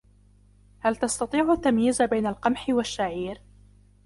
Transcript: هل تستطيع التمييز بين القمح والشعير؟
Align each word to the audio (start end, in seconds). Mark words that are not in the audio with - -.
هل 0.79 0.95
تستطيع 0.95 1.53
التمييز 1.53 2.01
بين 2.01 2.27
القمح 2.27 2.65
والشعير؟ 2.69 3.41